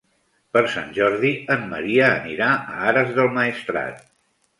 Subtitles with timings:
[0.55, 4.01] Per Sant Jordi en Maria anirà a Ares del Maestrat.